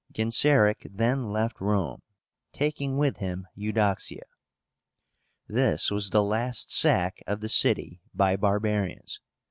[0.11, 2.01] Genseric then left Rome,
[2.51, 4.23] taking with him Eudoxia.
[5.47, 9.21] This was the last sack of the city by barbarians.